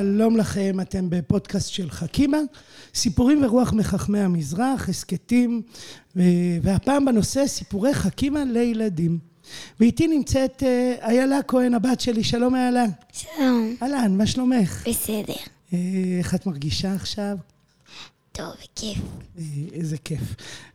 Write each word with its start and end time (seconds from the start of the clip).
שלום 0.00 0.36
לכם, 0.36 0.80
אתם 0.80 1.10
בפודקאסט 1.10 1.70
של 1.70 1.90
חכימה, 1.90 2.38
סיפורים 2.94 3.44
ורוח 3.44 3.72
מחכמי 3.72 4.20
המזרח, 4.20 4.88
הסכתים, 4.88 5.62
והפעם 6.62 7.04
בנושא 7.04 7.46
סיפורי 7.46 7.94
חכימה 7.94 8.44
לילדים. 8.44 9.18
ואיתי 9.80 10.06
נמצאת 10.06 10.62
אה, 10.62 10.94
איילה 11.02 11.42
כהן, 11.42 11.74
הבת 11.74 12.00
שלי, 12.00 12.24
שלום 12.24 12.54
איילה. 12.54 12.84
שלום. 13.12 13.76
אהלן, 13.82 14.18
מה 14.18 14.26
שלומך? 14.26 14.88
בסדר. 14.88 15.34
אה, 15.72 15.78
איך 16.18 16.34
את 16.34 16.46
מרגישה 16.46 16.94
עכשיו? 16.94 17.36
טוב, 18.32 18.54
כיף. 18.76 18.98
אה, 19.38 19.44
איזה 19.72 19.98
כיף. 19.98 20.22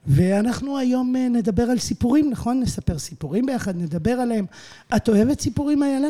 ואנחנו 0.07 0.77
היום 0.77 1.15
נדבר 1.15 1.63
על 1.63 1.79
סיפורים, 1.79 2.29
נכון? 2.29 2.59
נספר 2.59 2.99
סיפורים 2.99 3.45
ביחד, 3.45 3.75
נדבר 3.77 4.13
עליהם. 4.13 4.45
את 4.95 5.09
אוהבת 5.09 5.39
סיפורים, 5.41 5.83
איילה? 5.83 6.09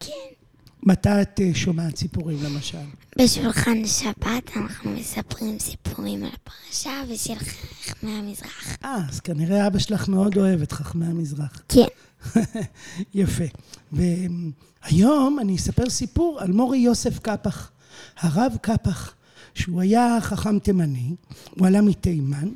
כן. 0.00 0.37
מתי 0.82 1.22
את 1.22 1.40
שומעת 1.54 1.96
סיפורים, 1.96 2.38
למשל? 2.42 2.78
בשולחן 3.18 3.86
שבת 3.86 4.56
אנחנו 4.56 4.90
מספרים 4.90 5.58
סיפורים 5.58 6.24
על 6.24 6.30
הפרשה 6.34 7.02
ושל 7.08 7.34
חכמי 7.34 8.10
המזרח. 8.10 8.76
אה, 8.84 8.96
אז 9.08 9.20
כנראה 9.20 9.66
אבא 9.66 9.78
שלך 9.78 10.08
מאוד 10.08 10.36
אוהב 10.36 10.62
את 10.62 10.72
חכמי 10.72 11.06
המזרח. 11.06 11.62
כן. 11.68 11.86
יפה. 13.14 13.44
והיום 13.92 15.38
אני 15.40 15.56
אספר 15.56 15.90
סיפור 15.90 16.40
על 16.40 16.52
מורי 16.52 16.78
יוסף 16.78 17.18
קפח, 17.18 17.70
הרב 18.18 18.56
קפח, 18.60 19.14
שהוא 19.54 19.80
היה 19.80 20.18
חכם 20.20 20.58
תימני, 20.58 21.14
הוא 21.50 21.66
עלה 21.66 21.80
מתימן 21.80 22.48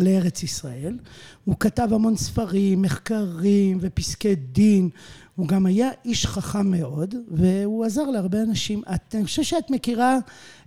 לארץ 0.00 0.42
ישראל, 0.42 0.98
הוא 1.44 1.56
כתב 1.60 1.88
המון 1.92 2.16
ספרים, 2.16 2.82
מחקרים 2.82 3.78
ופסקי 3.80 4.34
דין, 4.34 4.88
הוא 5.36 5.48
גם 5.48 5.66
היה 5.66 5.90
איש 6.04 6.26
חכם 6.26 6.70
מאוד, 6.70 7.14
והוא 7.30 7.84
עזר 7.84 8.02
להרבה 8.04 8.42
אנשים. 8.42 8.82
את, 8.94 9.14
אני 9.14 9.24
חושבת 9.24 9.44
שאת 9.44 9.70
מכירה 9.70 10.18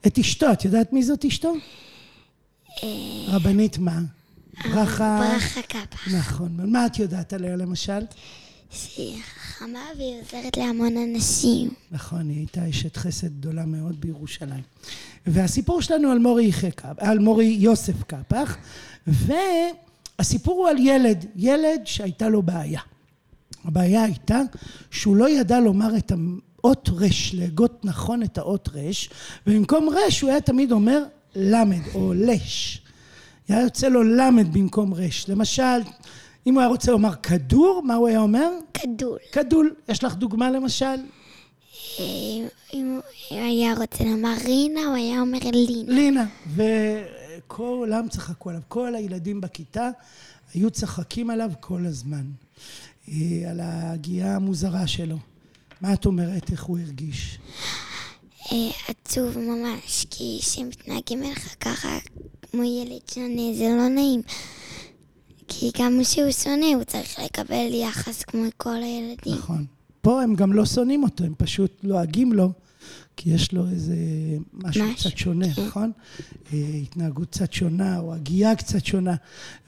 את 0.08 0.18
אשתו, 0.18 0.52
את 0.52 0.66
יודעת 0.66 0.94
מי 0.94 1.04
זאת 1.04 1.26
אשתו? 1.26 1.54
רבנית 3.28 3.78
מה? 3.78 4.00
ברכה... 4.74 5.32
ברכה 5.34 5.62
קפח. 5.62 6.14
נכון. 6.14 6.58
מה 6.64 6.86
את 6.86 7.00
יודעת 7.00 7.34
עליה 7.34 7.56
למשל? 7.56 8.00
שהיא 8.74 9.22
חכמה 9.24 9.80
והיא 9.98 10.16
עוזרת 10.22 10.58
להמון 10.58 10.98
אנשים. 10.98 11.70
נכון, 11.92 12.30
היא 12.30 12.38
הייתה 12.38 12.70
אשת 12.70 12.98
חסד 12.98 13.40
גדולה 13.40 13.66
מאוד 13.66 14.02
בירושלים. 14.02 14.64
והסיפור 15.28 15.82
שלנו 15.82 16.12
על 16.12 16.20
מורי, 16.20 16.52
על 16.98 17.20
מורי 17.20 17.46
יוסף 17.46 18.04
קפח, 18.04 18.58
והסיפור 19.08 20.56
הוא 20.56 20.70
על 20.70 20.78
ילד, 20.80 21.26
ילד 21.36 21.82
שהייתה 21.86 22.30
לו 22.30 22.42
בעיה. 22.42 22.82
הבעיה 23.66 24.04
הייתה 24.04 24.42
שהוא 24.92 25.16
לא 25.16 25.30
ידע 25.30 25.60
לומר 25.60 25.98
את 25.98 26.12
האות 26.12 26.90
רש, 26.94 27.34
להגות 27.34 27.86
נכון 27.86 28.24
את 28.24 28.38
האות 28.38 28.70
רש, 28.74 29.10
ובמקום 29.48 29.90
רש 29.90 30.22
הוא 30.22 30.30
היה 30.30 30.42
תמיד 30.42 30.72
אומר 30.72 31.04
למד 31.36 31.82
או 31.94 32.14
לש. 32.14 32.82
היה 33.48 33.62
יוצא 33.62 33.88
לו 33.88 34.04
למד 34.04 34.54
במקום 34.54 34.94
רש. 34.94 35.30
למשל, 35.30 35.82
אם 36.48 36.54
הוא 36.54 36.62
היה 36.62 36.70
רוצה 36.70 36.92
לומר 36.92 37.16
כדור, 37.16 37.82
מה 37.86 37.96
הוא 37.96 38.08
היה 38.08 38.20
אומר? 38.20 38.50
כדול. 38.74 39.18
כדול. 39.32 39.76
יש 39.90 40.04
לך 40.04 40.16
דוגמה 40.16 40.52
למשל? 40.52 40.86
אה, 42.00 42.06
אם 42.74 43.00
הוא 43.30 43.38
היה 43.40 43.74
רוצה 43.78 44.04
לומר 44.04 44.34
רינה, 44.46 44.86
הוא 44.86 44.96
היה 44.96 45.22
אומר 45.22 45.40
לינה. 45.54 45.94
לינה. 45.94 46.26
וכולם 46.56 48.10
צחקו 48.10 48.50
עליו. 48.50 48.62
כל 48.68 48.96
הילדים 48.96 49.42
בכיתה 49.42 49.90
היו 50.54 50.72
צחקים 50.72 51.30
עליו 51.30 51.52
כל 51.60 51.86
הזמן. 51.86 52.24
אה, 53.10 53.50
על 53.50 53.60
הגייה 53.64 54.36
המוזרה 54.36 54.88
שלו. 54.88 55.18
מה 55.82 55.94
את 55.94 56.06
אומרת, 56.06 56.52
איך 56.52 56.64
הוא 56.64 56.80
הרגיש? 56.80 57.38
אה, 58.52 58.58
עצוב 58.88 59.38
ממש, 59.40 60.06
כי 60.12 60.40
כשמתנהגים 60.42 61.24
אליך 61.24 61.56
ככה 61.60 61.98
כמו 62.52 62.64
ילד 62.64 63.02
שונה, 63.14 63.54
זה 63.54 63.70
לא 63.78 63.88
נעים. 63.88 64.22
כי 65.60 65.72
גם 65.80 66.00
כשהוא 66.04 66.32
שונה, 66.32 66.66
הוא 66.76 66.84
צריך 66.84 67.20
לקבל 67.26 67.74
יחס 67.74 68.24
כמו 68.24 68.44
כל 68.58 68.76
הילדים. 68.76 69.34
נכון. 69.34 69.66
פה 70.02 70.24
הם 70.24 70.36
גם 70.36 70.54
לא 70.54 70.66
שונאים 70.66 71.04
אותו, 71.04 71.24
הם 71.24 71.34
פשוט 71.38 71.72
לועגים 71.84 72.34
לו, 72.34 72.52
כי 73.18 73.30
יש 73.30 73.54
לו 73.54 73.68
איזה 73.68 73.96
משהו 74.54 74.84
משהו 74.86 75.10
קצת 75.10 75.18
שונה, 75.18 75.54
כן. 75.54 75.66
נכון? 75.66 75.92
אה, 76.54 76.58
התנהגות 76.82 77.30
קצת 77.30 77.54
שונה, 77.54 78.00
או 78.00 78.14
הגייה 78.14 78.56
קצת 78.56 78.86
שונה. 78.86 79.16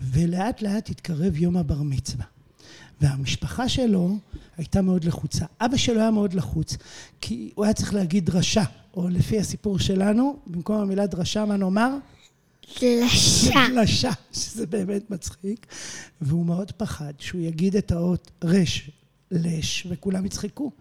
ולאט 0.01 0.61
לאט 0.61 0.89
התקרב 0.89 1.37
יום 1.37 1.57
הבר 1.57 1.81
מצווה. 1.81 2.25
והמשפחה 3.01 3.69
שלו 3.69 4.17
הייתה 4.57 4.81
מאוד 4.81 5.03
לחוצה. 5.03 5.45
אבא 5.61 5.77
שלו 5.77 5.99
היה 5.99 6.11
מאוד 6.11 6.33
לחוץ, 6.33 6.77
כי 7.21 7.51
הוא 7.55 7.65
היה 7.65 7.73
צריך 7.73 7.93
להגיד 7.93 8.25
דרשה, 8.25 8.63
או 8.93 9.09
לפי 9.09 9.39
הסיפור 9.39 9.79
שלנו, 9.79 10.37
במקום 10.47 10.75
המילה 10.81 11.07
דרשה, 11.07 11.45
מה 11.45 11.57
נאמר? 11.57 11.97
דלשה. 12.81 13.67
דלשה, 13.69 14.11
שזה 14.31 14.67
באמת 14.67 15.11
מצחיק. 15.11 15.65
והוא 16.21 16.45
מאוד 16.45 16.71
פחד 16.71 17.13
שהוא 17.19 17.41
יגיד 17.41 17.75
את 17.75 17.91
האות 17.91 18.31
רש, 18.43 18.91
לש, 19.31 19.87
וכולם 19.89 20.25
יצחקו. 20.25 20.71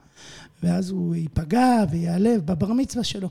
ואז 0.63 0.91
הוא 0.91 1.15
ייפגע 1.15 1.85
ויעלב 1.91 2.47
בבר 2.47 2.73
מצווה 2.73 3.05
שלו. 3.05 3.29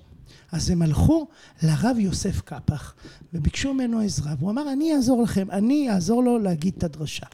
אז 0.52 0.69
הם 0.69 0.81
הלכו 0.81 1.28
לרב 1.63 2.00
יוסף 2.00 2.42
קפח 2.42 2.94
וביקשו 3.34 3.74
ממנו 3.74 4.00
עזרה, 4.00 4.34
והוא 4.40 4.52
אמר, 4.52 4.74
אני 4.74 4.96
אעזור 4.96 5.24
לכם, 5.24 5.52
אני 5.52 5.90
אעזור 5.90 6.24
לו 6.24 6.40
להגיד 6.40 6.74
את 6.78 6.84
הדרשה. 6.84 7.25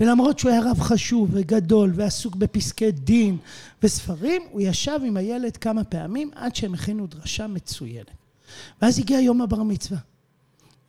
ולמרות 0.00 0.38
שהוא 0.38 0.50
היה 0.50 0.60
רב 0.70 0.80
חשוב 0.80 1.28
וגדול 1.32 1.92
ועסוק 1.94 2.36
בפסקי 2.36 2.92
דין 2.92 3.36
וספרים, 3.82 4.42
הוא 4.50 4.60
ישב 4.60 4.98
עם 5.06 5.16
הילד 5.16 5.56
כמה 5.56 5.84
פעמים 5.84 6.30
עד 6.34 6.56
שהם 6.56 6.74
הכינו 6.74 7.06
דרשה 7.06 7.46
מצוינת. 7.46 8.27
ואז 8.82 8.98
הגיע 8.98 9.20
יום 9.20 9.40
הבר 9.40 9.62
מצווה. 9.62 9.98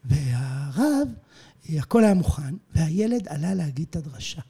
והרב, 0.06 1.08
הכל 1.70 2.04
היה 2.04 2.14
מוכן, 2.14 2.56
והילד 2.76 3.28
עלה 3.28 3.54
להגיד 3.54 3.86
את 3.90 3.96
הדרשה. 3.96 4.42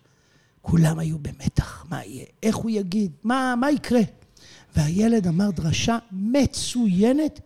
כולם 0.62 1.00
היו 1.00 1.18
במתח, 1.20 1.86
מה 1.90 2.06
יהיה, 2.06 2.25
איך 2.44 2.56
הוא 2.56 2.72
יגיד, 2.72 3.12
מה, 3.24 3.56
מה 3.58 3.72
יקרה. 3.72 4.02
והילד 4.75 5.28
אמר 5.28 5.50
דרשה 5.52 5.97
מצוינת, 6.12 7.40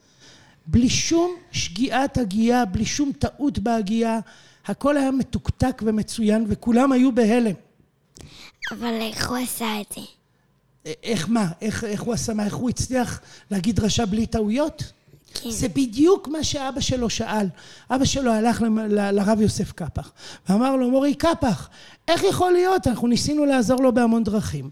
בלי 0.67 0.89
שום 0.89 1.31
שגיאת 1.51 2.17
הגייה, 2.17 2.65
בלי 2.65 2.85
שום 2.85 3.11
טעות 3.19 3.59
בהגייה. 3.59 4.19
הכל 4.65 4.97
היה 4.97 5.11
מתוקתק 5.11 5.81
ומצוין, 5.85 6.45
וכולם 6.49 6.91
היו 6.91 7.15
בהלם. 7.15 7.55
אבל 8.71 8.93
איך 9.01 9.29
הוא 9.29 9.37
עשה 9.37 9.81
את 9.81 9.95
זה? 9.95 10.01
איך 11.03 11.29
מה? 11.29 11.51
איך, 11.61 11.83
איך 11.83 12.01
הוא 12.01 12.13
עשה 12.13 12.33
מה? 12.33 12.45
איך 12.45 12.55
הוא 12.55 12.69
הצליח 12.69 13.21
להגיד 13.51 13.75
דרשה 13.75 14.05
בלי 14.05 14.25
טעויות? 14.25 14.91
כן. 15.33 15.49
זה 15.51 15.67
בדיוק 15.67 16.27
מה 16.27 16.43
שאבא 16.43 16.81
שלו 16.81 17.09
שאל. 17.09 17.47
אבא 17.89 18.05
שלו 18.05 18.31
הלך 18.31 18.61
ל, 18.61 18.65
ל, 18.65 19.11
לרב 19.11 19.41
יוסף 19.41 19.71
קפח, 19.71 20.11
ואמר 20.49 20.75
לו, 20.75 20.89
מורי 20.89 21.13
קפח, 21.13 21.69
איך 22.07 22.23
יכול 22.23 22.53
להיות? 22.53 22.87
אנחנו 22.87 23.07
ניסינו 23.07 23.45
לעזור 23.45 23.81
לו 23.81 23.93
בהמון 23.93 24.23
דרכים. 24.23 24.69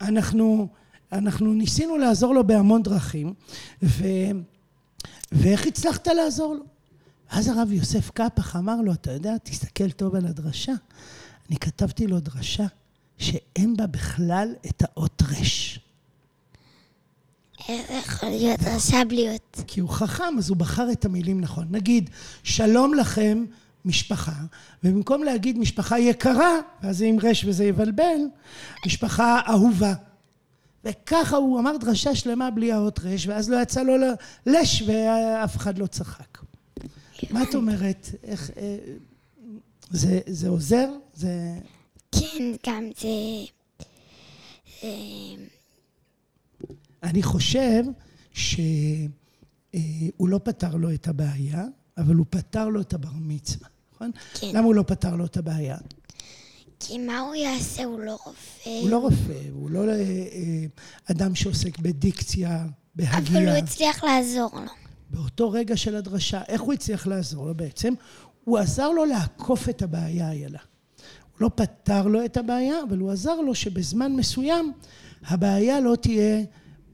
אנחנו, 0.00 0.68
אנחנו 1.12 1.54
ניסינו 1.54 1.96
לעזור 1.96 2.34
לו 2.34 2.46
בהמון 2.46 2.82
דרכים, 2.82 3.34
ו, 3.82 4.04
ואיך 5.32 5.66
הצלחת 5.66 6.08
לעזור 6.08 6.54
לו? 6.54 6.64
אז 7.30 7.48
הרב 7.48 7.72
יוסף 7.72 8.10
קפח 8.10 8.56
אמר 8.56 8.80
לו, 8.80 8.92
אתה 8.92 9.12
יודע, 9.12 9.34
תסתכל 9.42 9.90
טוב 9.90 10.14
על 10.14 10.26
הדרשה. 10.26 10.72
אני 11.48 11.56
כתבתי 11.56 12.06
לו 12.06 12.20
דרשה 12.20 12.66
שאין 13.18 13.76
בה 13.76 13.86
בכלל 13.86 14.54
את 14.66 14.82
האות 14.82 15.22
רש. 15.30 15.80
איך 17.68 18.06
יכול 18.14 18.28
להיות 18.28 18.60
דרשה 18.60 19.04
בלי 19.04 19.30
אות? 19.30 19.60
כי 19.66 19.80
הוא 19.80 19.90
חכם, 19.90 20.38
אז 20.38 20.48
הוא 20.48 20.56
בחר 20.56 20.92
את 20.92 21.04
המילים 21.04 21.40
נכון. 21.40 21.66
נגיד, 21.70 22.10
שלום 22.42 22.94
לכם, 22.94 23.44
משפחה, 23.84 24.32
ובמקום 24.84 25.24
להגיד 25.24 25.58
משפחה 25.58 25.98
יקרה, 25.98 26.54
ואז 26.82 26.98
זה 26.98 27.04
עם 27.04 27.16
רש 27.22 27.44
וזה 27.44 27.64
יבלבל, 27.64 28.18
משפחה 28.86 29.40
אהובה. 29.48 29.94
וככה 30.84 31.36
הוא 31.36 31.60
אמר 31.60 31.76
דרשה 31.76 32.14
שלמה 32.14 32.50
בלי 32.50 32.72
האות 32.72 33.00
רש, 33.02 33.26
ואז 33.26 33.50
לא 33.50 33.62
יצא 33.62 33.82
לו 33.82 33.94
לש 34.46 34.82
ואף 34.86 35.56
אחד 35.56 35.78
לא 35.78 35.86
צחק. 35.86 36.38
מה 37.30 37.42
את 37.42 37.54
אומרת? 37.54 38.08
איך... 38.24 38.50
אה, 38.56 38.76
זה, 39.90 40.20
זה 40.26 40.48
עוזר? 40.48 40.88
זה... 41.14 41.54
כן, 42.12 42.44
גם 42.66 42.84
זה... 43.00 43.08
אני 47.02 47.22
חושב 47.22 47.84
שהוא 48.32 49.08
לא 50.18 50.40
פתר 50.44 50.76
לו 50.76 50.94
את 50.94 51.08
הבעיה, 51.08 51.64
אבל 51.98 52.14
הוא 52.14 52.26
פתר 52.30 52.68
לו 52.68 52.80
את 52.80 52.94
הבר 52.94 53.08
מצווה, 53.20 53.68
נכון? 53.94 54.10
כן. 54.34 54.50
למה 54.54 54.66
הוא 54.66 54.74
לא 54.74 54.84
פתר 54.86 55.16
לו 55.16 55.24
את 55.24 55.36
הבעיה? 55.36 55.76
כי 56.80 56.98
מה 56.98 57.20
הוא 57.20 57.34
יעשה? 57.34 57.84
הוא 57.84 58.00
לא 58.00 58.18
רופא. 58.24 58.70
הוא 58.80 58.90
לא 58.90 58.98
רופא, 58.98 59.48
הוא 59.52 59.70
לא 59.70 59.88
אה, 59.90 60.66
אדם 61.10 61.34
שעוסק 61.34 61.78
בדיקציה, 61.78 62.66
בהגייה. 62.94 63.18
אבל 63.18 63.48
הוא 63.48 63.56
הצליח 63.56 64.04
לעזור 64.04 64.50
לו. 64.54 64.72
באותו 65.10 65.50
רגע 65.50 65.76
של 65.76 65.96
הדרשה, 65.96 66.42
איך 66.48 66.60
הוא 66.60 66.72
הצליח 66.72 67.06
לעזור 67.06 67.46
לו 67.46 67.54
בעצם? 67.54 67.94
הוא 68.44 68.58
עזר 68.58 68.90
לו 68.90 69.04
לעקוף 69.04 69.68
את 69.68 69.82
הבעיה 69.82 70.30
איילה. 70.30 70.58
הוא 71.32 71.40
לא 71.40 71.50
פתר 71.54 72.06
לו 72.06 72.24
את 72.24 72.36
הבעיה, 72.36 72.74
אבל 72.88 72.98
הוא 72.98 73.10
עזר 73.10 73.40
לו 73.40 73.54
שבזמן 73.54 74.12
מסוים 74.12 74.72
הבעיה 75.26 75.80
לא 75.80 75.96
תהיה 75.96 76.42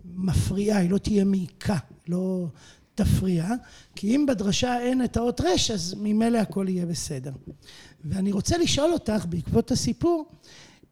מפריעה, 0.04 0.78
היא 0.78 0.90
לא 0.90 0.98
תהיה 0.98 1.24
מעיקה, 1.24 1.76
לא 2.08 2.46
תפריע, 2.94 3.48
כי 3.94 4.16
אם 4.16 4.26
בדרשה 4.28 4.80
אין 4.80 5.04
את 5.04 5.16
האות 5.16 5.40
רש, 5.40 5.70
אז 5.70 5.94
ממילא 5.98 6.38
הכל 6.38 6.66
יהיה 6.68 6.86
בסדר. 6.86 7.32
ואני 8.04 8.32
רוצה 8.32 8.58
לשאול 8.58 8.92
אותך, 8.92 9.26
בעקבות 9.28 9.70
הסיפור, 9.70 10.24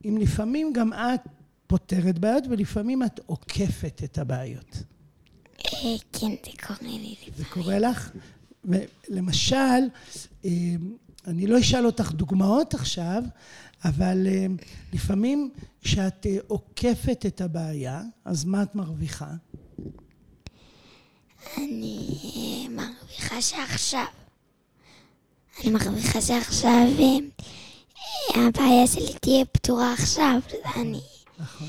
אם 0.05 0.19
לפעמים 0.20 0.73
גם 0.73 0.93
את 0.93 1.20
פותרת 1.67 2.19
בעיות 2.19 2.44
ולפעמים 2.50 3.03
את 3.03 3.20
עוקפת 3.26 4.00
את 4.05 4.19
הבעיות. 4.19 4.82
אה, 5.75 5.97
כן, 6.12 6.32
זה 6.44 6.50
קורה 6.67 6.76
לי. 6.81 7.14
זה 7.37 7.44
קורה 7.44 7.79
לך? 7.79 8.11
למשל, 9.09 9.82
אה, 10.44 10.50
אני 11.27 11.47
לא 11.47 11.61
אשאל 11.61 11.87
אותך 11.87 12.13
דוגמאות 12.13 12.75
עכשיו, 12.75 13.23
אבל 13.85 14.27
אה, 14.27 14.47
לפעמים 14.93 15.51
כשאת 15.81 16.27
עוקפת 16.47 17.25
את 17.27 17.41
הבעיה, 17.41 18.03
אז 18.25 18.45
מה 18.45 18.63
את 18.63 18.75
מרוויחה? 18.75 19.31
אני 21.57 22.69
מרוויחה 22.71 23.43
שעכשיו. 23.43 24.05
אני 25.61 25.71
מרוויחה 25.71 26.21
שעכשיו 26.21 26.87
הבעיה 28.35 28.87
שלי 28.87 29.13
תהיה 29.21 29.45
פתורה 29.45 29.93
עכשיו, 29.93 30.41
אני... 30.77 31.01
נכון. 31.39 31.69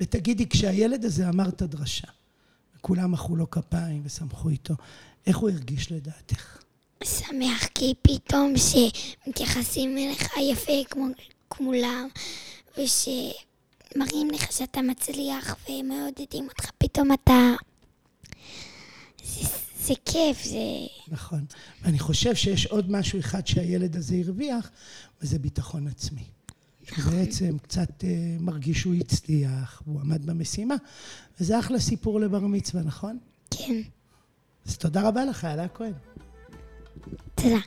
ותגידי, 0.00 0.48
כשהילד 0.48 1.04
הזה 1.04 1.28
אמר 1.28 1.48
את 1.48 1.62
הדרשה, 1.62 2.08
וכולם 2.76 3.12
מחאו 3.12 3.36
לו 3.36 3.50
כפיים 3.50 4.02
ושמחו 4.04 4.48
איתו, 4.48 4.74
איך 5.26 5.36
הוא 5.36 5.50
הרגיש 5.50 5.92
לדעתך? 5.92 6.58
שמח, 7.08 7.66
כי 7.74 7.94
פתאום 8.02 8.54
שמתייחסים 8.56 9.98
אליך 9.98 10.36
יפה 10.36 10.72
כמו 10.90 11.06
כולם, 11.48 12.08
ושמראים 12.72 14.30
לך 14.30 14.52
שאתה 14.52 14.82
מצליח 14.82 15.56
ומעודדים 15.68 16.48
אותך, 16.48 16.70
פתאום 16.78 17.12
אתה... 17.12 17.52
זה, 19.24 19.48
זה 19.80 19.94
כיף, 20.04 20.44
זה... 20.44 20.58
נכון. 21.08 21.44
ואני 21.82 21.98
חושב 21.98 22.34
שיש 22.34 22.66
עוד 22.66 22.90
משהו 22.90 23.20
אחד 23.20 23.46
שהילד 23.46 23.96
הזה 23.96 24.16
הרוויח, 24.24 24.70
וזה 25.22 25.38
ביטחון 25.38 25.86
עצמי. 25.86 26.24
שהוא 26.84 27.12
בעצם 27.12 27.58
קצת 27.58 28.04
אה, 28.04 28.36
מרגיש 28.40 28.80
שהוא 28.80 28.94
הצליח, 28.94 29.82
והוא 29.86 30.00
עמד 30.00 30.26
במשימה, 30.26 30.74
וזה 31.40 31.58
אחלה 31.58 31.80
סיפור 31.80 32.20
לבר 32.20 32.40
מצווה, 32.40 32.82
נכון? 32.82 33.18
כן. 33.50 33.82
אז 34.66 34.76
תודה 34.78 35.08
רבה 35.08 35.24
לך, 35.24 35.44
אלה 35.44 35.68
כהן. 35.68 35.92
תודה. 37.34 37.58